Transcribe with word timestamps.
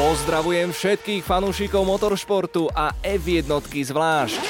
Pozdravujem 0.00 0.72
všetkých 0.72 1.20
fanúšikov 1.20 1.84
motoršportu 1.84 2.72
a 2.72 2.96
F1 3.04 3.44
zvlášť. 3.68 4.40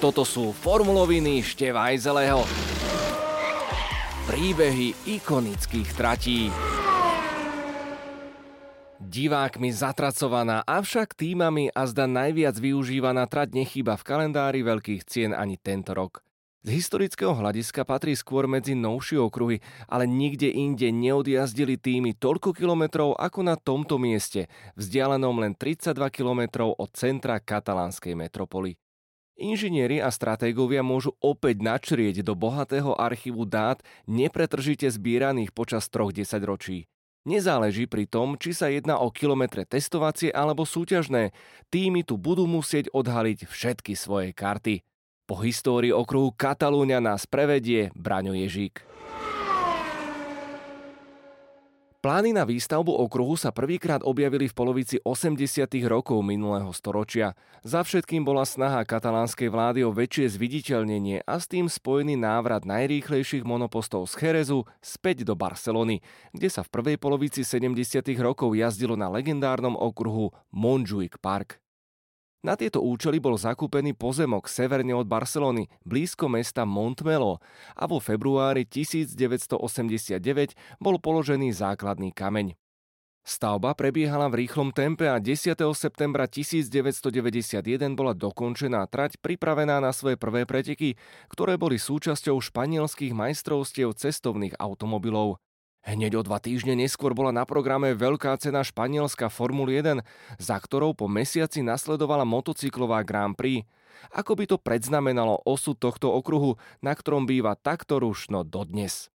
Toto 0.00 0.24
sú 0.24 0.56
formuloviny 0.56 1.44
Števajzeleho. 1.44 2.48
Príbehy 4.24 4.96
ikonických 5.04 5.90
tratí. 5.92 6.48
Divákmi 8.96 9.68
zatracovaná, 9.68 10.64
avšak 10.64 11.12
týmami 11.12 11.68
a 11.68 11.84
zda 11.84 12.08
najviac 12.08 12.56
využívaná 12.56 13.28
trať 13.28 13.52
nechýba 13.52 14.00
v 14.00 14.06
kalendári 14.08 14.64
veľkých 14.64 15.04
cien 15.04 15.36
ani 15.36 15.60
tento 15.60 15.92
rok. 15.92 16.24
Z 16.66 16.74
historického 16.74 17.38
hľadiska 17.38 17.86
patrí 17.86 18.18
skôr 18.18 18.50
medzi 18.50 18.74
novšie 18.74 19.22
okruhy, 19.22 19.62
ale 19.86 20.10
nikde 20.10 20.50
inde 20.50 20.90
neodjazdili 20.90 21.78
týmy 21.78 22.18
toľko 22.18 22.50
kilometrov 22.50 23.14
ako 23.14 23.46
na 23.46 23.54
tomto 23.54 23.94
mieste, 23.94 24.50
vzdialenom 24.74 25.38
len 25.38 25.54
32 25.54 25.94
kilometrov 26.10 26.74
od 26.74 26.90
centra 26.98 27.38
katalánskej 27.38 28.18
metropoly. 28.18 28.74
Inžinieri 29.38 30.02
a 30.02 30.10
stratégovia 30.10 30.82
môžu 30.82 31.14
opäť 31.22 31.62
načrieť 31.62 32.26
do 32.26 32.34
bohatého 32.34 32.90
archívu 32.98 33.46
dát 33.46 33.78
nepretržite 34.10 34.90
zbieraných 34.90 35.54
počas 35.54 35.86
troch 35.86 36.10
desaťročí. 36.10 36.90
Nezáleží 37.22 37.86
pri 37.86 38.10
tom, 38.10 38.34
či 38.34 38.50
sa 38.50 38.66
jedná 38.66 38.98
o 38.98 39.14
kilometre 39.14 39.62
testovacie 39.62 40.34
alebo 40.34 40.66
súťažné, 40.66 41.30
týmy 41.70 42.02
tu 42.02 42.18
budú 42.18 42.50
musieť 42.50 42.90
odhaliť 42.90 43.46
všetky 43.46 43.94
svoje 43.94 44.34
karty. 44.34 44.82
Po 45.28 45.36
histórii 45.44 45.92
okruhu 45.92 46.32
Katalúňa 46.32 47.04
nás 47.04 47.28
prevedie 47.28 47.92
Braňo 47.92 48.32
Ježík. 48.32 48.80
Plány 52.00 52.32
na 52.32 52.48
výstavbu 52.48 52.96
okruhu 52.96 53.36
sa 53.36 53.52
prvýkrát 53.52 54.00
objavili 54.00 54.48
v 54.48 54.56
polovici 54.56 54.96
80. 55.04 55.68
rokov 55.84 56.24
minulého 56.24 56.72
storočia. 56.72 57.36
Za 57.60 57.84
všetkým 57.84 58.24
bola 58.24 58.48
snaha 58.48 58.80
katalánskej 58.88 59.52
vlády 59.52 59.84
o 59.84 59.92
väčšie 59.92 60.32
zviditeľnenie 60.32 61.20
a 61.28 61.36
s 61.36 61.44
tým 61.44 61.68
spojený 61.68 62.16
návrat 62.16 62.64
najrýchlejších 62.64 63.44
monopostov 63.44 64.08
z 64.08 64.16
Cherezu 64.16 64.64
späť 64.80 65.28
do 65.28 65.36
Barcelony, 65.36 66.00
kde 66.32 66.48
sa 66.48 66.64
v 66.64 66.72
prvej 66.72 66.96
polovici 66.96 67.44
70. 67.44 67.76
rokov 68.16 68.56
jazdilo 68.56 68.96
na 68.96 69.12
legendárnom 69.12 69.76
okruhu 69.76 70.32
Montjuic 70.56 71.20
Park. 71.20 71.60
Na 72.38 72.54
tieto 72.54 72.78
účely 72.78 73.18
bol 73.18 73.34
zakúpený 73.34 73.98
pozemok 73.98 74.46
severne 74.46 74.94
od 74.94 75.10
Barcelony, 75.10 75.66
blízko 75.82 76.30
mesta 76.30 76.62
Montmelo 76.62 77.42
a 77.74 77.84
vo 77.90 77.98
februári 77.98 78.62
1989 78.62 80.22
bol 80.78 81.02
položený 81.02 81.50
základný 81.50 82.14
kameň. 82.14 82.54
Stavba 83.28 83.76
prebiehala 83.76 84.30
v 84.32 84.46
rýchlom 84.46 84.72
tempe 84.72 85.10
a 85.10 85.20
10. 85.20 85.52
septembra 85.76 86.24
1991 86.24 87.92
bola 87.92 88.16
dokončená 88.16 88.86
trať 88.88 89.20
pripravená 89.20 89.84
na 89.84 89.92
svoje 89.92 90.16
prvé 90.16 90.48
preteky, 90.48 90.96
ktoré 91.28 91.60
boli 91.60 91.76
súčasťou 91.76 92.40
španielských 92.40 93.12
majstrovstiev 93.12 93.92
cestovných 93.98 94.56
automobilov. 94.56 95.42
Hneď 95.88 96.20
o 96.20 96.22
dva 96.22 96.36
týždne 96.36 96.76
neskôr 96.76 97.16
bola 97.16 97.32
na 97.32 97.48
programe 97.48 97.96
veľká 97.96 98.36
cena 98.36 98.60
španielska 98.60 99.32
Formuly 99.32 99.80
1, 99.80 100.04
za 100.36 100.56
ktorou 100.60 100.92
po 100.92 101.08
mesiaci 101.08 101.64
nasledovala 101.64 102.28
motocyklová 102.28 103.00
Grand 103.08 103.32
Prix. 103.32 103.64
Ako 104.12 104.36
by 104.36 104.44
to 104.44 104.60
predznamenalo 104.60 105.40
osud 105.48 105.80
tohto 105.80 106.12
okruhu, 106.12 106.60
na 106.84 106.92
ktorom 106.92 107.24
býva 107.24 107.56
takto 107.56 108.04
rušno 108.04 108.44
dodnes. 108.44 109.08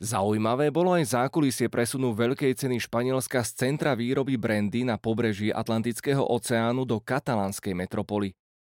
Zaujímavé 0.00 0.72
bolo 0.72 0.96
aj 0.96 1.12
zákulisie 1.12 1.68
presunu 1.68 2.16
veľkej 2.16 2.56
ceny 2.56 2.80
Španielska 2.80 3.44
z 3.44 3.68
centra 3.68 3.92
výroby 3.92 4.40
brandy 4.40 4.88
na 4.88 4.96
pobreží 4.96 5.52
Atlantického 5.52 6.24
oceánu 6.24 6.88
do 6.88 7.04
katalánskej 7.04 7.76
metropoly. 7.76 8.32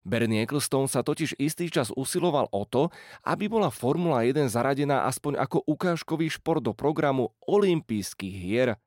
Bernie 0.07 0.47
Ecclestone 0.47 0.87
sa 0.87 1.03
totiž 1.03 1.37
istý 1.37 1.69
čas 1.69 1.91
usiloval 1.93 2.49
o 2.55 2.63
to, 2.65 2.89
aby 3.27 3.51
bola 3.51 3.69
Formula 3.69 4.23
1 4.25 4.49
zaradená 4.49 5.05
aspoň 5.05 5.43
ako 5.43 5.65
ukážkový 5.67 6.31
šport 6.31 6.63
do 6.63 6.73
programu 6.73 7.35
olympijských 7.45 8.37
hier. 8.39 8.79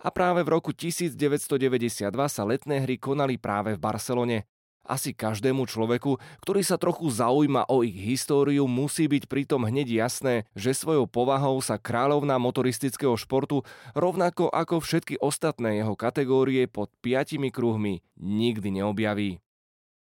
A 0.00 0.08
práve 0.08 0.40
v 0.40 0.52
roku 0.56 0.72
1992 0.72 2.08
sa 2.32 2.42
letné 2.48 2.80
hry 2.80 2.96
konali 2.96 3.36
práve 3.36 3.76
v 3.76 3.82
Barcelone. 3.82 4.48
Asi 4.80 5.12
každému 5.12 5.68
človeku, 5.68 6.16
ktorý 6.40 6.64
sa 6.64 6.80
trochu 6.80 7.12
zaujíma 7.12 7.68
o 7.68 7.84
ich 7.84 7.94
históriu, 7.94 8.64
musí 8.64 9.04
byť 9.12 9.28
pritom 9.28 9.68
hneď 9.68 10.08
jasné, 10.08 10.48
že 10.56 10.72
svojou 10.72 11.04
povahou 11.04 11.60
sa 11.60 11.76
kráľovná 11.76 12.40
motoristického 12.40 13.12
športu, 13.20 13.60
rovnako 13.92 14.48
ako 14.48 14.80
všetky 14.80 15.20
ostatné 15.20 15.84
jeho 15.84 15.92
kategórie 15.92 16.64
pod 16.64 16.88
piatimi 17.04 17.52
kruhmi, 17.52 18.00
nikdy 18.16 18.80
neobjaví. 18.80 19.44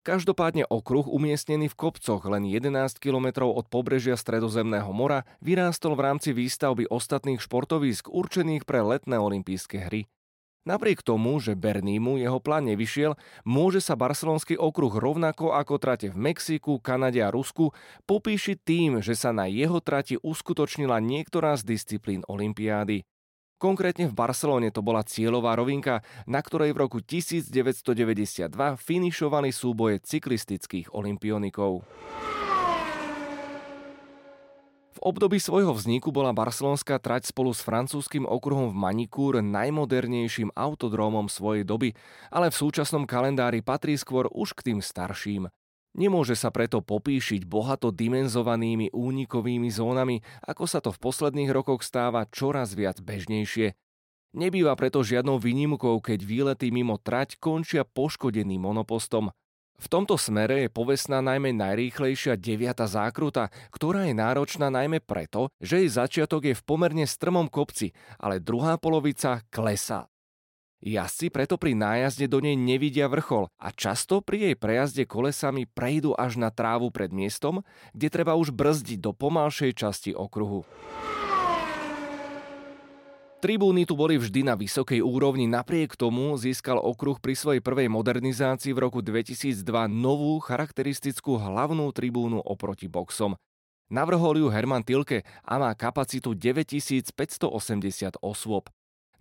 Každopádne 0.03 0.67
okruh 0.67 1.07
umiestnený 1.07 1.71
v 1.71 1.79
kopcoch 1.79 2.27
len 2.27 2.43
11 2.43 2.99
km 2.99 3.47
od 3.47 3.71
pobrežia 3.71 4.19
Stredozemného 4.19 4.91
mora 4.91 5.23
vyrástol 5.39 5.95
v 5.95 6.11
rámci 6.11 6.35
výstavby 6.35 6.91
ostatných 6.91 7.39
športovísk 7.39 8.11
určených 8.11 8.67
pre 8.67 8.83
letné 8.83 9.15
olympijské 9.23 9.87
hry. 9.87 10.11
Napriek 10.67 11.07
tomu, 11.07 11.39
že 11.39 11.55
Bernímu 11.55 12.19
jeho 12.19 12.43
plán 12.43 12.67
nevyšiel, 12.67 13.15
môže 13.47 13.79
sa 13.79 13.95
barcelonský 13.95 14.59
okruh 14.59 14.91
rovnako 14.91 15.55
ako 15.55 15.79
trate 15.79 16.11
v 16.11 16.19
Mexiku, 16.19 16.83
Kanade 16.83 17.23
a 17.23 17.31
Rusku 17.31 17.71
popíšiť 18.11 18.59
tým, 18.59 18.91
že 19.07 19.15
sa 19.15 19.31
na 19.31 19.47
jeho 19.47 19.79
trati 19.79 20.19
uskutočnila 20.19 20.99
niektorá 20.99 21.55
z 21.55 21.79
disciplín 21.79 22.27
olympiády. 22.27 23.07
Konkrétne 23.63 24.11
v 24.11 24.19
Barcelone 24.19 24.75
to 24.75 24.83
bola 24.83 25.07
cieľová 25.07 25.55
rovinka, 25.55 26.03
na 26.27 26.43
ktorej 26.43 26.75
v 26.75 26.83
roku 26.83 26.99
1992 26.99 28.51
finišovali 28.75 29.55
súboje 29.55 30.03
cyklistických 30.03 30.91
olimpionikov. 30.91 31.87
V 34.93 34.99
období 34.99 35.39
svojho 35.39 35.71
vzniku 35.79 36.11
bola 36.11 36.35
barcelonská 36.35 36.99
trať 36.99 37.31
spolu 37.31 37.55
s 37.55 37.63
francúzským 37.63 38.27
okruhom 38.27 38.75
v 38.75 38.83
Manicúr 38.83 39.39
najmodernejším 39.39 40.51
autodrómom 40.59 41.31
svojej 41.31 41.63
doby, 41.63 41.95
ale 42.35 42.51
v 42.51 42.59
súčasnom 42.59 43.07
kalendári 43.07 43.63
patrí 43.63 43.95
skôr 43.95 44.27
už 44.35 44.59
k 44.59 44.75
tým 44.75 44.83
starším. 44.83 45.47
Nemôže 45.93 46.33
sa 46.33 46.49
preto 46.49 46.81
popíšiť 46.81 47.45
bohato 47.45 47.93
dimenzovanými 47.93 48.97
únikovými 48.97 49.69
zónami, 49.69 50.25
ako 50.41 50.65
sa 50.65 50.81
to 50.81 50.89
v 50.89 51.03
posledných 51.05 51.53
rokoch 51.53 51.85
stáva 51.85 52.25
čoraz 52.33 52.73
viac 52.73 53.05
bežnejšie. 53.05 53.77
Nebýva 54.33 54.73
preto 54.81 55.05
žiadnou 55.05 55.37
výnimkou, 55.37 56.01
keď 56.01 56.25
výlety 56.25 56.73
mimo 56.73 56.97
trať 56.97 57.37
končia 57.37 57.85
poškodeným 57.85 58.65
monopostom. 58.65 59.29
V 59.83 59.87
tomto 59.91 60.17
smere 60.17 60.65
je 60.65 60.71
povestná 60.73 61.19
najmä 61.21 61.53
najrýchlejšia 61.59 62.41
deviata 62.41 62.87
zákruta, 62.89 63.51
ktorá 63.75 64.09
je 64.09 64.15
náročná 64.15 64.71
najmä 64.73 65.05
preto, 65.05 65.53
že 65.59 65.85
jej 65.85 65.91
začiatok 65.91 66.49
je 66.49 66.55
v 66.57 66.63
pomerne 66.65 67.05
strmom 67.05 67.51
kopci, 67.51 67.93
ale 68.17 68.41
druhá 68.41 68.79
polovica 68.79 69.43
klesá. 69.51 70.12
Jazdci 70.83 71.31
preto 71.31 71.55
pri 71.55 71.79
nájazde 71.79 72.27
do 72.27 72.43
nej 72.43 72.59
nevidia 72.59 73.07
vrchol 73.07 73.47
a 73.55 73.71
často 73.71 74.19
pri 74.19 74.51
jej 74.51 74.57
prejazde 74.59 75.07
kolesami 75.07 75.63
prejdu 75.63 76.11
až 76.19 76.43
na 76.43 76.51
trávu 76.51 76.91
pred 76.91 77.15
miestom, 77.15 77.63
kde 77.95 78.11
treba 78.11 78.35
už 78.35 78.51
brzdiť 78.51 78.99
do 78.99 79.15
pomalšej 79.15 79.79
časti 79.79 80.11
okruhu. 80.11 80.67
Tribúny 83.43 83.87
tu 83.87 83.95
boli 83.95 84.19
vždy 84.19 84.47
na 84.47 84.55
vysokej 84.59 85.03
úrovni, 85.03 85.47
napriek 85.47 85.95
tomu 85.95 86.35
získal 86.35 86.79
okruh 86.79 87.19
pri 87.19 87.35
svojej 87.35 87.63
prvej 87.63 87.87
modernizácii 87.87 88.75
v 88.75 88.83
roku 88.83 89.03
2002 89.03 89.63
novú 89.87 90.39
charakteristickú 90.43 91.39
hlavnú 91.39 91.91
tribúnu 91.95 92.43
oproti 92.43 92.91
boxom. 92.91 93.39
Navrhol 93.91 94.43
ju 94.43 94.49
Herman 94.51 94.83
Tilke 94.83 95.23
a 95.47 95.59
má 95.63 95.75
kapacitu 95.79 96.35
9580 96.35 98.19
osôb. 98.19 98.71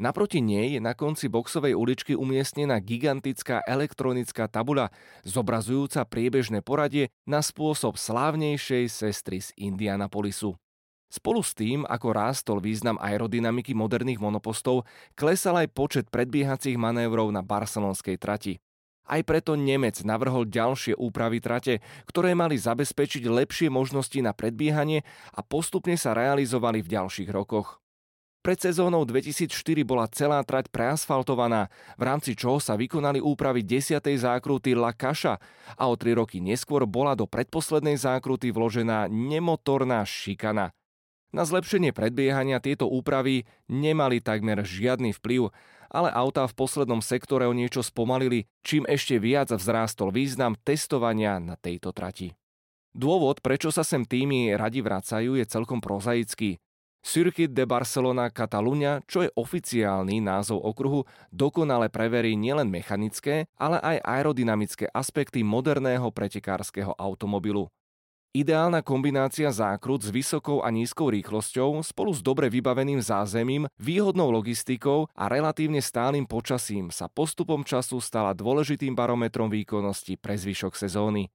Naproti 0.01 0.42
nej 0.42 0.74
je 0.74 0.81
na 0.81 0.98
konci 0.98 1.30
boxovej 1.30 1.77
uličky 1.77 2.18
umiestnená 2.18 2.81
gigantická 2.81 3.62
elektronická 3.69 4.50
tabuľa, 4.50 4.89
zobrazujúca 5.21 6.09
priebežné 6.09 6.65
poradie 6.65 7.13
na 7.30 7.38
spôsob 7.45 8.01
slávnejšej 8.01 8.89
sestry 8.89 9.45
z 9.45 9.53
Indianapolisu. 9.62 10.57
Spolu 11.06 11.45
s 11.45 11.53
tým, 11.53 11.86
ako 11.86 12.18
rástol 12.18 12.57
význam 12.57 12.98
aerodynamiky 12.98 13.77
moderných 13.77 14.18
monopostov, 14.18 14.89
klesal 15.13 15.62
aj 15.62 15.69
počet 15.69 16.06
predbiehacích 16.09 16.81
manévrov 16.81 17.30
na 17.30 17.45
barcelonskej 17.45 18.18
trati. 18.18 18.57
Aj 19.06 19.21
preto 19.21 19.54
Nemec 19.54 20.01
navrhol 20.01 20.50
ďalšie 20.50 20.97
úpravy 20.97 21.45
trate, 21.45 21.77
ktoré 22.09 22.33
mali 22.33 22.57
zabezpečiť 22.57 23.21
lepšie 23.30 23.69
možnosti 23.69 24.18
na 24.18 24.33
predbiehanie 24.33 25.06
a 25.30 25.45
postupne 25.45 25.94
sa 25.94 26.18
realizovali 26.18 26.81
v 26.81 26.89
ďalších 26.89 27.30
rokoch. 27.30 27.77
Pred 28.42 28.58
sezónou 28.58 29.06
2004 29.06 29.54
bola 29.86 30.10
celá 30.10 30.42
trať 30.42 30.74
preasfaltovaná, 30.74 31.70
v 31.94 32.04
rámci 32.10 32.34
čoho 32.34 32.58
sa 32.58 32.74
vykonali 32.74 33.22
úpravy 33.22 33.62
10. 33.62 34.02
zákruty 34.02 34.74
La 34.74 34.98
Caša 34.98 35.38
a 35.78 35.84
o 35.86 35.94
3 35.94 36.18
roky 36.18 36.42
neskôr 36.42 36.90
bola 36.90 37.14
do 37.14 37.30
predposlednej 37.30 38.02
zákruty 38.02 38.50
vložená 38.50 39.06
nemotorná 39.14 40.02
šikana. 40.10 40.74
Na 41.30 41.46
zlepšenie 41.46 41.94
predbiehania 41.94 42.58
tieto 42.58 42.90
úpravy 42.90 43.46
nemali 43.70 44.20
takmer 44.20 44.66
žiadny 44.66 45.14
vplyv 45.22 45.54
ale 45.92 46.08
autá 46.08 46.48
v 46.48 46.56
poslednom 46.56 47.04
sektore 47.04 47.46
o 47.46 47.54
niečo 47.54 47.84
spomalili, 47.84 48.48
čím 48.64 48.88
ešte 48.88 49.20
viac 49.20 49.52
vzrástol 49.52 50.16
význam 50.16 50.56
testovania 50.64 51.38
na 51.44 51.60
tejto 51.60 51.92
trati. 51.92 52.32
Dôvod, 52.96 53.44
prečo 53.44 53.72
sa 53.76 53.84
sem 53.84 54.08
týmy 54.08 54.56
radi 54.56 54.80
vracajú, 54.80 55.36
je 55.36 55.46
celkom 55.48 55.84
prozaický. 55.84 56.60
Circuit 57.01 57.50
de 57.50 57.65
Barcelona 57.65 58.30
Catalunya, 58.30 59.01
čo 59.09 59.25
je 59.25 59.33
oficiálny 59.33 60.21
názov 60.21 60.62
okruhu, 60.62 61.09
dokonale 61.33 61.89
preverí 61.89 62.38
nielen 62.38 62.69
mechanické, 62.69 63.50
ale 63.57 63.81
aj 63.81 64.06
aerodynamické 64.06 64.86
aspekty 64.94 65.42
moderného 65.42 66.13
pretekárskeho 66.13 66.94
automobilu. 66.94 67.74
Ideálna 68.31 68.80
kombinácia 68.80 69.51
zákrut 69.51 70.07
s 70.07 70.13
vysokou 70.13 70.63
a 70.63 70.71
nízkou 70.71 71.12
rýchlosťou 71.12 71.83
spolu 71.83 72.15
s 72.15 72.24
dobre 72.24 72.48
vybaveným 72.48 73.04
zázemím, 73.04 73.68
výhodnou 73.75 74.31
logistikou 74.31 75.12
a 75.12 75.27
relatívne 75.27 75.83
stálym 75.83 76.24
počasím 76.24 76.95
sa 76.95 77.12
postupom 77.12 77.68
času 77.68 78.00
stala 78.00 78.31
dôležitým 78.31 78.95
barometrom 78.95 79.51
výkonnosti 79.51 80.15
pre 80.15 80.39
zvyšok 80.39 80.80
sezóny. 80.80 81.27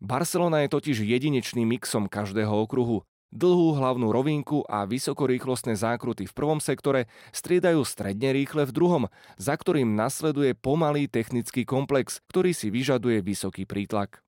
Barcelona 0.00 0.64
je 0.64 0.72
totiž 0.72 1.04
jedinečným 1.04 1.76
mixom 1.76 2.08
každého 2.08 2.56
okruhu. 2.56 3.04
Dlhú 3.30 3.78
hlavnú 3.78 4.10
rovinku 4.10 4.66
a 4.66 4.82
vysokorýchlostné 4.90 5.78
zákruty 5.78 6.26
v 6.26 6.34
prvom 6.34 6.58
sektore 6.58 7.06
striedajú 7.30 7.86
stredne 7.86 8.34
rýchle 8.34 8.66
v 8.66 8.74
druhom, 8.74 9.04
za 9.38 9.54
ktorým 9.54 9.94
nasleduje 9.94 10.58
pomalý 10.58 11.06
technický 11.06 11.62
komplex, 11.62 12.18
ktorý 12.26 12.50
si 12.50 12.74
vyžaduje 12.74 13.22
vysoký 13.22 13.70
prítlak. 13.70 14.26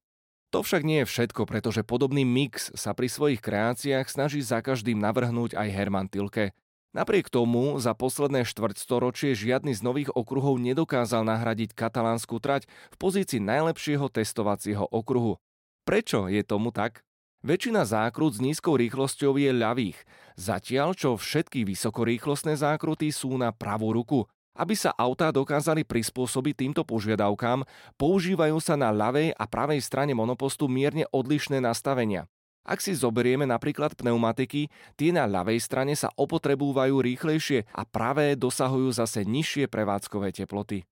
To 0.55 0.63
však 0.63 0.87
nie 0.87 1.03
je 1.03 1.11
všetko, 1.11 1.51
pretože 1.51 1.83
podobný 1.83 2.23
mix 2.23 2.71
sa 2.79 2.95
pri 2.95 3.11
svojich 3.11 3.43
kreáciách 3.43 4.07
snaží 4.07 4.39
za 4.39 4.63
každým 4.63 5.03
navrhnúť 5.03 5.59
aj 5.59 5.69
Herman 5.75 6.07
Tilke. 6.07 6.55
Napriek 6.95 7.27
tomu 7.27 7.83
za 7.83 7.99
posledné 7.99 8.47
štvrťstoročie 8.47 9.35
žiadny 9.35 9.75
z 9.75 9.83
nových 9.83 10.15
okruhov 10.15 10.63
nedokázal 10.63 11.27
nahradiť 11.27 11.75
katalánsku 11.75 12.39
trať 12.39 12.71
v 12.95 12.97
pozícii 13.03 13.43
najlepšieho 13.43 14.07
testovacieho 14.13 14.87
okruhu. 14.93 15.43
Prečo 15.89 16.31
je 16.31 16.47
tomu 16.47 16.71
tak? 16.71 17.03
Väčšina 17.43 17.83
zákrut 17.83 18.39
s 18.39 18.41
nízkou 18.41 18.79
rýchlosťou 18.79 19.35
je 19.35 19.51
ľavých, 19.51 19.99
zatiaľ 20.39 20.95
čo 20.95 21.19
všetky 21.19 21.67
vysokorýchlostné 21.67 22.55
zákruty 22.55 23.11
sú 23.11 23.35
na 23.35 23.51
pravú 23.51 23.91
ruku. 23.91 24.31
Aby 24.55 24.79
sa 24.79 24.95
autá 24.95 25.35
dokázali 25.35 25.83
prispôsobiť 25.83 26.55
týmto 26.55 26.87
požiadavkám, 26.87 27.67
používajú 27.99 28.63
sa 28.63 28.79
na 28.79 28.95
ľavej 28.95 29.35
a 29.35 29.45
pravej 29.51 29.83
strane 29.83 30.15
monopostu 30.15 30.71
mierne 30.71 31.03
odlišné 31.11 31.59
nastavenia. 31.59 32.31
Ak 32.63 32.79
si 32.79 32.95
zoberieme 32.95 33.43
napríklad 33.43 33.99
pneumatiky, 33.99 34.71
tie 34.95 35.11
na 35.11 35.27
ľavej 35.27 35.59
strane 35.59 35.99
sa 35.99 36.15
opotrebúvajú 36.15 36.95
rýchlejšie 36.95 37.67
a 37.75 37.83
pravé 37.83 38.39
dosahujú 38.39 38.95
zase 38.95 39.27
nižšie 39.27 39.67
prevádzkové 39.67 40.31
teploty. 40.31 40.87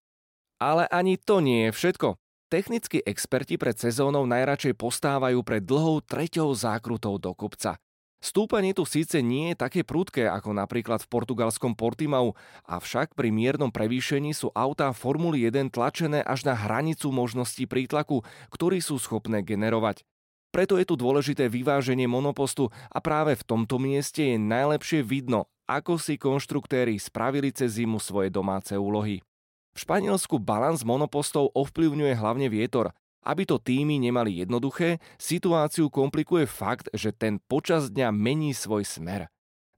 Ale 0.58 0.91
ani 0.91 1.14
to 1.14 1.38
nie 1.38 1.70
je 1.70 1.79
všetko. 1.79 2.19
Technickí 2.50 2.99
experti 3.06 3.55
pred 3.55 3.79
sezónou 3.79 4.26
najradšej 4.26 4.75
postávajú 4.75 5.38
pred 5.47 5.62
dlhou 5.62 6.02
treťou 6.02 6.50
zákrutou 6.50 7.14
do 7.14 7.31
kopca. 7.31 7.79
Stúpanie 8.19 8.75
tu 8.75 8.82
síce 8.82 9.23
nie 9.23 9.55
je 9.55 9.62
také 9.62 9.87
prudké 9.87 10.26
ako 10.26 10.58
napríklad 10.58 10.99
v 10.99 11.11
portugalskom 11.14 11.79
Portimau, 11.79 12.35
avšak 12.67 13.14
pri 13.14 13.31
miernom 13.31 13.70
prevýšení 13.70 14.35
sú 14.35 14.50
autá 14.50 14.91
Formuly 14.91 15.47
1 15.47 15.70
tlačené 15.70 16.26
až 16.26 16.43
na 16.43 16.58
hranicu 16.58 17.14
možností 17.14 17.70
prítlaku, 17.70 18.26
ktorý 18.50 18.82
sú 18.82 18.99
schopné 18.99 19.46
generovať. 19.46 20.03
Preto 20.50 20.75
je 20.75 20.91
tu 20.91 20.99
dôležité 20.99 21.46
vyváženie 21.46 22.11
monopostu 22.11 22.75
a 22.91 22.99
práve 22.99 23.38
v 23.38 23.46
tomto 23.46 23.79
mieste 23.79 24.26
je 24.26 24.43
najlepšie 24.43 25.06
vidno, 25.06 25.46
ako 25.70 26.03
si 26.03 26.19
konštruktéri 26.19 26.99
spravili 26.99 27.55
cez 27.55 27.79
zimu 27.79 28.03
svoje 28.03 28.35
domáce 28.35 28.75
úlohy. 28.75 29.23
V 29.70 29.78
Španielsku 29.87 30.43
balans 30.43 30.82
monopostov 30.82 31.55
ovplyvňuje 31.55 32.19
hlavne 32.19 32.50
vietor, 32.50 32.90
aby 33.22 33.44
to 33.44 33.61
týmy 33.61 34.00
nemali 34.00 34.40
jednoduché, 34.40 34.99
situáciu 35.20 35.93
komplikuje 35.93 36.49
fakt, 36.49 36.88
že 36.96 37.12
ten 37.12 37.38
počas 37.38 37.93
dňa 37.93 38.08
mení 38.11 38.56
svoj 38.56 38.82
smer. 38.82 39.28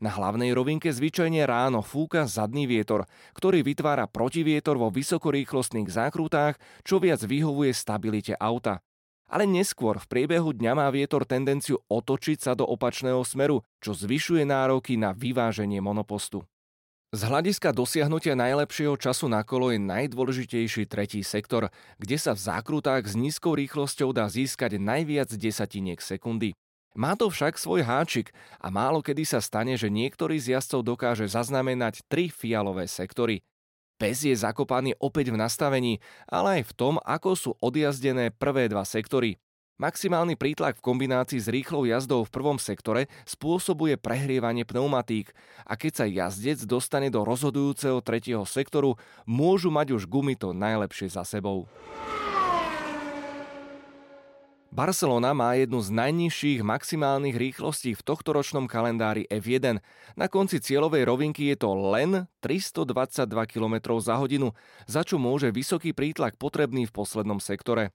Na 0.02 0.10
hlavnej 0.10 0.50
rovinke 0.50 0.90
zvyčajne 0.90 1.46
ráno 1.46 1.78
fúka 1.78 2.26
zadný 2.26 2.66
vietor, 2.66 3.06
ktorý 3.38 3.62
vytvára 3.62 4.10
protivietor 4.10 4.74
vo 4.74 4.90
vysokorýchlostných 4.90 5.86
zákrutách, 5.86 6.58
čo 6.82 6.98
viac 6.98 7.22
vyhovuje 7.22 7.70
stabilite 7.70 8.34
auta. 8.34 8.82
Ale 9.30 9.46
neskôr 9.46 10.02
v 10.02 10.10
priebehu 10.10 10.50
dňa 10.58 10.72
má 10.74 10.90
vietor 10.90 11.22
tendenciu 11.22 11.78
otočiť 11.86 12.38
sa 12.42 12.52
do 12.58 12.66
opačného 12.66 13.22
smeru, 13.22 13.62
čo 13.78 13.94
zvyšuje 13.94 14.42
nároky 14.42 14.98
na 14.98 15.14
vyváženie 15.14 15.78
monopostu. 15.78 16.42
Z 17.12 17.28
hľadiska 17.28 17.76
dosiahnutia 17.76 18.32
najlepšieho 18.32 18.96
času 18.96 19.28
na 19.28 19.44
kolo 19.44 19.68
je 19.68 19.76
najdôležitejší 19.76 20.88
tretí 20.88 21.20
sektor, 21.20 21.68
kde 22.00 22.16
sa 22.16 22.32
v 22.32 22.40
zákrutách 22.40 23.04
s 23.04 23.12
nízkou 23.12 23.52
rýchlosťou 23.52 24.16
dá 24.16 24.32
získať 24.32 24.80
najviac 24.80 25.28
desatiniek 25.36 26.00
sekundy. 26.00 26.56
Má 26.96 27.12
to 27.12 27.28
však 27.28 27.60
svoj 27.60 27.84
háčik 27.84 28.32
a 28.64 28.72
málo 28.72 29.04
kedy 29.04 29.28
sa 29.28 29.44
stane, 29.44 29.76
že 29.76 29.92
niektorý 29.92 30.40
z 30.40 30.56
jazdcov 30.56 30.88
dokáže 30.88 31.28
zaznamenať 31.28 32.00
tri 32.08 32.32
fialové 32.32 32.88
sektory. 32.88 33.44
Pes 34.00 34.24
je 34.24 34.32
zakopaný 34.32 34.96
opäť 34.96 35.36
v 35.36 35.40
nastavení, 35.44 36.00
ale 36.32 36.64
aj 36.64 36.72
v 36.72 36.76
tom, 36.80 36.94
ako 37.04 37.30
sú 37.36 37.50
odjazdené 37.60 38.32
prvé 38.32 38.72
dva 38.72 38.88
sektory. 38.88 39.36
Maximálny 39.82 40.38
prítlak 40.38 40.78
v 40.78 40.94
kombinácii 40.94 41.42
s 41.42 41.50
rýchlou 41.50 41.82
jazdou 41.82 42.22
v 42.22 42.30
prvom 42.30 42.54
sektore 42.54 43.10
spôsobuje 43.26 43.98
prehrievanie 43.98 44.62
pneumatík 44.62 45.34
a 45.66 45.74
keď 45.74 45.92
sa 45.98 46.06
jazdec 46.06 46.62
dostane 46.70 47.10
do 47.10 47.26
rozhodujúceho 47.26 47.98
tretieho 47.98 48.46
sektoru, 48.46 48.94
môžu 49.26 49.74
mať 49.74 49.98
už 49.98 50.06
gumy 50.06 50.38
to 50.38 50.54
najlepšie 50.54 51.10
za 51.10 51.26
sebou. 51.26 51.66
Barcelona 54.70 55.34
má 55.34 55.58
jednu 55.58 55.82
z 55.82 55.90
najnižších 55.90 56.62
maximálnych 56.62 57.34
rýchlostí 57.34 57.98
v 57.98 58.06
tohtoročnom 58.06 58.70
kalendári 58.70 59.26
F1. 59.26 59.82
Na 60.14 60.30
konci 60.30 60.62
cieľovej 60.62 61.10
rovinky 61.10 61.50
je 61.50 61.58
to 61.58 61.74
len 61.90 62.30
322 62.38 63.26
km 63.50 63.98
za 63.98 64.14
hodinu, 64.14 64.54
za 64.86 65.02
čo 65.02 65.18
môže 65.18 65.50
vysoký 65.50 65.90
prítlak 65.90 66.38
potrebný 66.38 66.86
v 66.86 66.94
poslednom 66.94 67.42
sektore. 67.42 67.90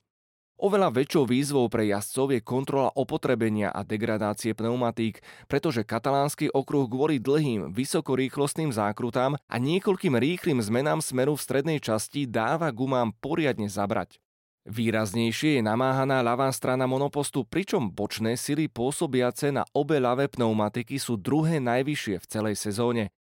Oveľa 0.58 0.90
väčšou 0.90 1.30
výzvou 1.30 1.70
pre 1.70 1.86
jazdcov 1.86 2.34
je 2.34 2.42
kontrola 2.42 2.90
opotrebenia 2.98 3.70
a 3.70 3.86
degradácie 3.86 4.58
pneumatík, 4.58 5.22
pretože 5.46 5.86
katalánsky 5.86 6.50
okruh 6.50 6.90
kvôli 6.90 7.22
dlhým, 7.22 7.70
vysokorýchlostným 7.70 8.74
zákrutám 8.74 9.38
a 9.38 9.56
niekoľkým 9.62 10.18
rýchlým 10.18 10.58
zmenám 10.58 10.98
smeru 10.98 11.38
v 11.38 11.44
strednej 11.46 11.78
časti 11.78 12.26
dáva 12.26 12.74
gumám 12.74 13.14
poriadne 13.22 13.70
zabrať. 13.70 14.18
Výraznejšie 14.66 15.56
je 15.56 15.62
namáhaná 15.62 16.26
ľavá 16.26 16.50
strana 16.50 16.90
monopostu, 16.90 17.46
pričom 17.46 17.94
bočné 17.94 18.34
sily 18.34 18.66
pôsobiace 18.66 19.54
na 19.54 19.62
obe 19.72 20.02
ľavé 20.02 20.26
pneumatiky 20.26 20.98
sú 20.98 21.14
druhé 21.14 21.62
najvyššie 21.62 22.18
v 22.18 22.26
celej 22.26 22.58
sezóne. 22.58 23.14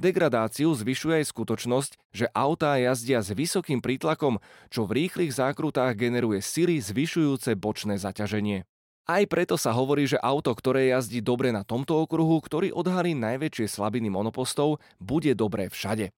Degradáciu 0.00 0.72
zvyšuje 0.72 1.20
aj 1.20 1.28
skutočnosť, 1.28 1.92
že 2.16 2.32
autá 2.32 2.80
jazdia 2.80 3.20
s 3.20 3.36
vysokým 3.36 3.84
prítlakom, 3.84 4.40
čo 4.72 4.88
v 4.88 5.04
rýchlych 5.04 5.36
zákrutách 5.36 5.92
generuje 5.92 6.40
sily 6.40 6.80
zvyšujúce 6.80 7.52
bočné 7.60 8.00
zaťaženie. 8.00 8.64
Aj 9.04 9.22
preto 9.28 9.60
sa 9.60 9.76
hovorí, 9.76 10.08
že 10.08 10.16
auto, 10.16 10.56
ktoré 10.56 10.88
jazdí 10.88 11.20
dobre 11.20 11.52
na 11.52 11.68
tomto 11.68 12.00
okruhu, 12.00 12.40
ktorý 12.40 12.72
odhalí 12.72 13.12
najväčšie 13.12 13.68
slabiny 13.68 14.08
monopostov, 14.08 14.80
bude 14.96 15.36
dobré 15.36 15.68
všade. 15.68 16.16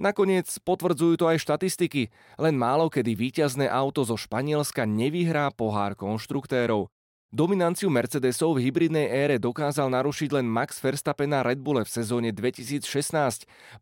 Nakoniec 0.00 0.48
potvrdzujú 0.64 1.20
to 1.20 1.28
aj 1.28 1.42
štatistiky, 1.42 2.08
len 2.40 2.54
málo 2.56 2.88
kedy 2.88 3.12
víťazné 3.12 3.68
auto 3.68 4.08
zo 4.08 4.16
Španielska 4.16 4.88
nevyhrá 4.88 5.52
pohár 5.52 5.98
konštruktérov. 5.98 6.88
Dominanciu 7.28 7.92
Mercedesov 7.92 8.56
v 8.56 8.72
hybridnej 8.72 9.04
ére 9.04 9.36
dokázal 9.36 9.92
narušiť 9.92 10.32
len 10.32 10.48
Max 10.48 10.80
Verstappen 10.80 11.28
na 11.28 11.44
Red 11.44 11.60
Bulle 11.60 11.84
v 11.84 11.92
sezóne 11.92 12.32
2016 12.32 12.88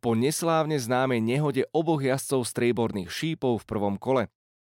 po 0.02 0.18
neslávne 0.18 0.74
známej 0.82 1.22
nehode 1.22 1.62
oboch 1.70 2.02
jazdcov 2.02 2.42
strieborných 2.42 3.06
šípov 3.06 3.62
v 3.62 3.68
prvom 3.70 4.02
kole. 4.02 4.26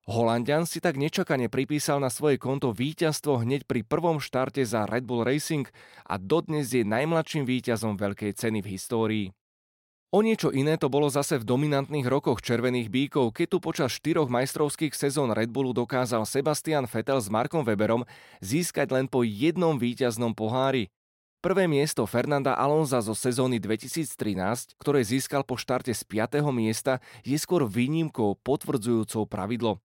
Holandian 0.04 0.68
si 0.68 0.84
tak 0.84 1.00
nečakane 1.00 1.48
pripísal 1.48 2.04
na 2.04 2.12
svoje 2.12 2.36
konto 2.36 2.76
víťazstvo 2.76 3.48
hneď 3.48 3.64
pri 3.64 3.88
prvom 3.88 4.20
štarte 4.20 4.60
za 4.68 4.84
Red 4.84 5.08
Bull 5.08 5.24
Racing 5.24 5.72
a 6.04 6.20
dodnes 6.20 6.68
je 6.76 6.84
najmladším 6.84 7.48
víťazom 7.48 7.96
veľkej 7.96 8.36
ceny 8.36 8.60
v 8.60 8.76
histórii. 8.76 9.28
O 10.08 10.24
niečo 10.24 10.56
iné 10.56 10.80
to 10.80 10.88
bolo 10.88 11.12
zase 11.12 11.36
v 11.36 11.44
dominantných 11.44 12.08
rokoch 12.08 12.40
Červených 12.40 12.88
bíkov, 12.88 13.36
keď 13.36 13.48
tu 13.52 13.58
počas 13.60 13.92
štyroch 13.92 14.32
majstrovských 14.32 14.96
sezón 14.96 15.36
Red 15.36 15.52
Bullu 15.52 15.76
dokázal 15.76 16.24
Sebastian 16.24 16.88
Vettel 16.88 17.20
s 17.20 17.28
Markom 17.28 17.68
Weberom 17.68 18.08
získať 18.40 18.88
len 18.96 19.12
po 19.12 19.28
jednom 19.28 19.76
víťaznom 19.76 20.32
pohári. 20.32 20.88
Prvé 21.44 21.68
miesto 21.68 22.08
Fernanda 22.08 22.56
Alonza 22.56 23.04
zo 23.04 23.12
sezóny 23.12 23.60
2013, 23.60 24.80
ktoré 24.80 25.04
získal 25.04 25.44
po 25.44 25.60
štarte 25.60 25.92
z 25.92 26.02
5. 26.08 26.40
miesta, 26.56 27.04
je 27.28 27.36
skôr 27.36 27.68
výnimkou 27.68 28.40
potvrdzujúcou 28.48 29.28
pravidlo. 29.28 29.84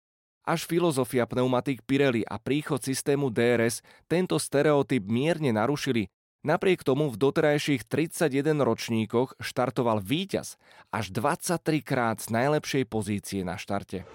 Až 0.50 0.66
filozofia 0.66 1.30
pneumatik 1.30 1.86
Pirelli 1.86 2.26
a 2.26 2.42
príchod 2.42 2.82
systému 2.82 3.30
DRS 3.30 3.86
tento 4.10 4.42
stereotyp 4.42 5.06
mierne 5.06 5.54
narušili 5.54 6.10
Napriek 6.46 6.86
tomu 6.86 7.10
v 7.10 7.18
doterajších 7.18 7.90
31 7.90 8.62
ročníkoch 8.62 9.38
štartoval 9.42 10.06
víťaz 10.06 10.62
až 10.94 11.10
23 11.10 11.82
krát 11.82 12.22
z 12.22 12.30
najlepšej 12.30 12.84
pozície 12.86 13.42
na 13.42 13.58
štarte. 13.58 14.06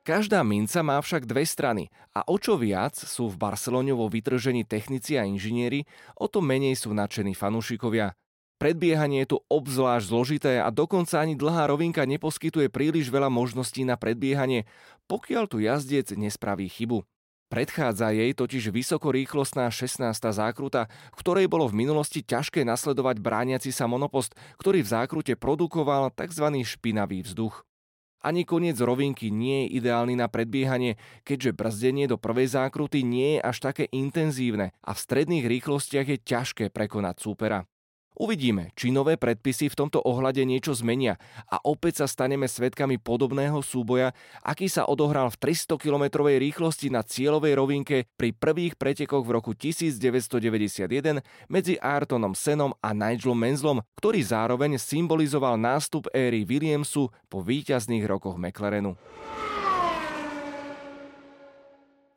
Každá 0.00 0.40
minca 0.40 0.80
má 0.80 0.96
však 0.96 1.28
dve 1.28 1.44
strany 1.44 1.92
a 2.16 2.24
o 2.24 2.40
čo 2.40 2.56
viac 2.56 2.96
sú 2.96 3.28
v 3.28 3.36
Barcelone 3.36 3.92
vo 3.92 4.08
vytržení 4.08 4.64
technici 4.64 5.20
a 5.20 5.28
inžinieri, 5.28 5.84
o 6.16 6.24
to 6.24 6.40
menej 6.40 6.72
sú 6.74 6.96
nadšení 6.96 7.36
fanúšikovia. 7.36 8.16
Predbiehanie 8.56 9.24
je 9.24 9.36
tu 9.36 9.38
obzvlášť 9.46 10.04
zložité 10.08 10.52
a 10.60 10.72
dokonca 10.72 11.20
ani 11.20 11.36
dlhá 11.36 11.68
rovinka 11.68 12.04
neposkytuje 12.08 12.72
príliš 12.72 13.12
veľa 13.12 13.28
možností 13.28 13.84
na 13.84 14.00
predbiehanie, 14.00 14.64
pokiaľ 15.04 15.44
tu 15.48 15.60
jazdec 15.60 16.16
nespraví 16.16 16.68
chybu. 16.72 17.04
Predchádza 17.50 18.14
jej 18.14 18.30
totiž 18.30 18.70
vysokorýchlostná 18.70 19.74
16. 19.74 20.06
zákruta, 20.14 20.86
ktorej 21.18 21.50
bolo 21.50 21.66
v 21.66 21.82
minulosti 21.82 22.22
ťažké 22.22 22.62
nasledovať 22.62 23.18
brániaci 23.18 23.74
sa 23.74 23.90
monopost, 23.90 24.38
ktorý 24.62 24.86
v 24.86 24.92
zákrute 24.94 25.34
produkoval 25.34 26.14
tzv. 26.14 26.46
špinavý 26.62 27.26
vzduch. 27.26 27.66
Ani 28.22 28.46
koniec 28.46 28.78
rovinky 28.78 29.34
nie 29.34 29.66
je 29.66 29.82
ideálny 29.82 30.14
na 30.14 30.30
predbiehanie, 30.30 30.94
keďže 31.26 31.58
brzdenie 31.58 32.06
do 32.06 32.22
prvej 32.22 32.54
zákruty 32.54 33.02
nie 33.02 33.34
je 33.34 33.40
až 33.42 33.56
také 33.58 33.90
intenzívne 33.90 34.70
a 34.86 34.94
v 34.94 35.02
stredných 35.02 35.50
rýchlostiach 35.50 36.06
je 36.06 36.18
ťažké 36.22 36.64
prekonať 36.70 37.18
súpera. 37.18 37.66
Uvidíme, 38.20 38.68
či 38.76 38.92
nové 38.92 39.16
predpisy 39.16 39.72
v 39.72 39.78
tomto 39.80 40.04
ohľade 40.04 40.44
niečo 40.44 40.76
zmenia 40.76 41.16
a 41.48 41.56
opäť 41.64 42.04
sa 42.04 42.06
staneme 42.06 42.44
svetkami 42.44 43.00
podobného 43.00 43.64
súboja, 43.64 44.12
aký 44.44 44.68
sa 44.68 44.84
odohral 44.84 45.32
v 45.32 45.40
300 45.48 45.80
km 45.80 46.28
rýchlosti 46.28 46.92
na 46.92 47.00
cieľovej 47.00 47.56
rovinke 47.56 47.96
pri 48.20 48.36
prvých 48.36 48.76
pretekoch 48.76 49.24
v 49.24 49.40
roku 49.40 49.56
1991 49.56 51.24
medzi 51.48 51.80
Ayrtonom 51.80 52.36
Senom 52.36 52.76
a 52.84 52.92
Nigelom 52.92 53.40
Menzlom, 53.40 53.80
ktorý 53.96 54.20
zároveň 54.20 54.76
symbolizoval 54.76 55.56
nástup 55.56 56.12
éry 56.12 56.44
Williamsu 56.44 57.08
po 57.32 57.40
víťazných 57.40 58.04
rokoch 58.04 58.36
McLarenu. 58.36 59.00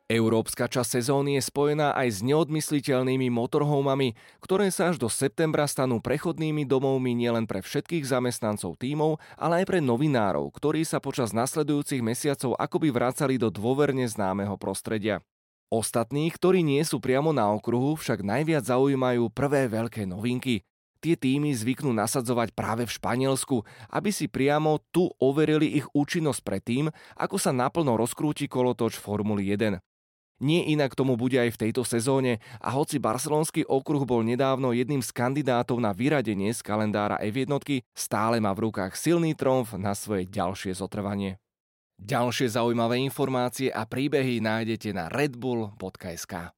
Európska 0.04 0.68
časť 0.68 1.00
sezóny 1.00 1.40
je 1.40 1.48
spojená 1.48 1.96
aj 1.96 2.08
s 2.12 2.18
neodmysliteľnými 2.28 3.32
motorhomami, 3.32 4.12
ktoré 4.44 4.68
sa 4.68 4.92
až 4.92 5.00
do 5.00 5.08
septembra 5.08 5.64
stanú 5.64 5.96
prechodnými 6.04 6.68
domovmi 6.68 7.16
nielen 7.16 7.48
pre 7.48 7.64
všetkých 7.64 8.04
zamestnancov 8.04 8.76
tímov, 8.76 9.16
ale 9.40 9.64
aj 9.64 9.72
pre 9.72 9.80
novinárov, 9.80 10.52
ktorí 10.52 10.84
sa 10.84 11.00
počas 11.00 11.32
nasledujúcich 11.32 12.04
mesiacov 12.04 12.52
akoby 12.60 12.92
vracali 12.92 13.40
do 13.40 13.48
dôverne 13.48 14.04
známeho 14.04 14.60
prostredia. 14.60 15.24
Ostatných, 15.72 16.36
ktorí 16.36 16.60
nie 16.60 16.84
sú 16.84 17.00
priamo 17.00 17.32
na 17.32 17.48
okruhu, 17.48 17.96
však 17.96 18.20
najviac 18.20 18.68
zaujímajú 18.68 19.32
prvé 19.32 19.72
veľké 19.72 20.04
novinky. 20.04 20.68
Tie 21.00 21.16
týmy 21.16 21.56
zvyknú 21.56 21.96
nasadzovať 21.96 22.52
práve 22.52 22.84
v 22.84 22.92
Španielsku, 22.92 23.64
aby 23.88 24.12
si 24.12 24.28
priamo 24.28 24.84
tu 24.92 25.08
overili 25.16 25.80
ich 25.80 25.88
účinnosť 25.96 26.40
predtým, 26.44 26.92
ako 27.16 27.40
sa 27.40 27.56
naplno 27.56 27.96
rozkrúti 27.96 28.52
kolotoč 28.52 29.00
Formuly 29.00 29.48
1. 29.48 29.80
Nie 30.42 30.66
inak 30.66 30.98
tomu 30.98 31.14
bude 31.14 31.38
aj 31.38 31.54
v 31.54 31.60
tejto 31.68 31.86
sezóne 31.86 32.42
a 32.58 32.74
hoci 32.74 32.98
barcelonský 32.98 33.62
okruh 33.70 34.02
bol 34.02 34.26
nedávno 34.26 34.74
jedným 34.74 34.98
z 34.98 35.14
kandidátov 35.14 35.78
na 35.78 35.94
vyradenie 35.94 36.50
z 36.50 36.60
kalendára 36.64 37.22
F1, 37.22 37.54
stále 37.94 38.42
má 38.42 38.50
v 38.50 38.66
rukách 38.70 38.98
silný 38.98 39.38
tromf 39.38 39.78
na 39.78 39.94
svoje 39.94 40.26
ďalšie 40.26 40.74
zotrvanie. 40.74 41.38
Ďalšie 42.02 42.58
zaujímavé 42.58 42.98
informácie 43.06 43.70
a 43.70 43.86
príbehy 43.86 44.42
nájdete 44.42 44.90
na 44.90 45.06
redbull.sk. 45.06 46.50